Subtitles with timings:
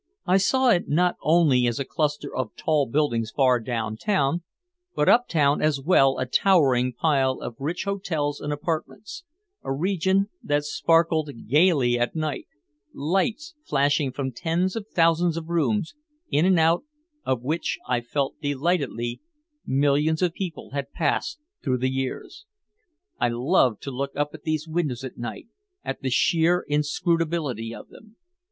[0.25, 4.41] I saw it not only as a cluster of tall buildings far downtown,
[4.95, 9.23] but uptown as well a towering pile of rich hotels and apartments,
[9.61, 12.47] a region that sparkled gaily at night,
[12.95, 15.93] lights flashing from tens of thousands of rooms,
[16.31, 16.83] in and out
[17.23, 19.21] of which, I felt delightedly,
[19.67, 22.47] millions of people had passed through the years.
[23.19, 25.47] I loved to look up at these windows at night,
[25.85, 28.15] at the sheer inscrutability of them.